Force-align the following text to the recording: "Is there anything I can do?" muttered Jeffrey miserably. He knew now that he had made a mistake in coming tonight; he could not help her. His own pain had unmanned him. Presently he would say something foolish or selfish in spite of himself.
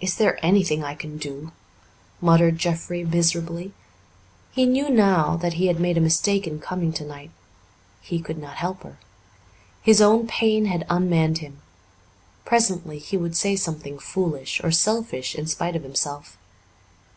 "Is 0.00 0.14
there 0.14 0.38
anything 0.46 0.84
I 0.84 0.94
can 0.94 1.18
do?" 1.18 1.50
muttered 2.20 2.56
Jeffrey 2.56 3.02
miserably. 3.02 3.72
He 4.52 4.64
knew 4.64 4.88
now 4.88 5.36
that 5.38 5.54
he 5.54 5.66
had 5.66 5.80
made 5.80 5.98
a 5.98 6.00
mistake 6.00 6.46
in 6.46 6.60
coming 6.60 6.92
tonight; 6.92 7.32
he 8.00 8.20
could 8.20 8.38
not 8.38 8.54
help 8.58 8.84
her. 8.84 8.96
His 9.82 10.00
own 10.00 10.28
pain 10.28 10.66
had 10.66 10.86
unmanned 10.88 11.38
him. 11.38 11.62
Presently 12.44 13.00
he 13.00 13.16
would 13.16 13.36
say 13.36 13.56
something 13.56 13.98
foolish 13.98 14.60
or 14.62 14.70
selfish 14.70 15.34
in 15.34 15.48
spite 15.48 15.74
of 15.74 15.82
himself. 15.82 16.38